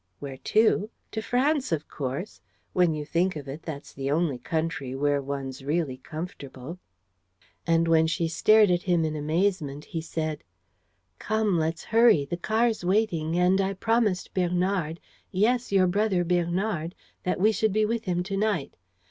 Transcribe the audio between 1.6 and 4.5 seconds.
of course. When you think of it, that's the only